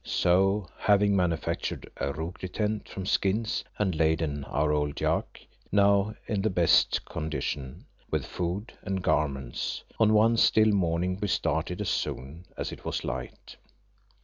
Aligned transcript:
So, 0.03 0.67
having 0.79 1.15
manufactured 1.15 1.87
a 1.97 2.11
rougri 2.11 2.51
tent 2.51 2.89
from 2.89 3.05
skins, 3.05 3.63
and 3.77 3.93
laden 3.93 4.43
our 4.45 4.71
old 4.73 4.99
yak, 4.99 5.45
now 5.71 6.15
in 6.25 6.41
the 6.41 6.49
best 6.49 6.97
of 6.97 7.05
condition, 7.05 7.85
with 8.09 8.25
food 8.25 8.73
and 8.81 9.03
garments, 9.03 9.83
on 9.99 10.15
one 10.15 10.37
still 10.37 10.71
morning 10.71 11.19
we 11.21 11.27
started 11.27 11.81
as 11.81 11.89
soon 11.89 12.47
as 12.57 12.71
it 12.71 12.83
was 12.83 13.03
light. 13.03 13.57